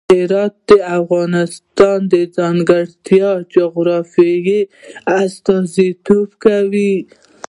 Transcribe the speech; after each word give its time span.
هرات 0.13 0.53
د 0.69 0.71
افغانستان 0.99 1.97
د 2.13 2.15
ځانګړي 2.37 3.19
جغرافیه 3.53 4.59
استازیتوب 5.21 6.29
کوي. 6.45 6.95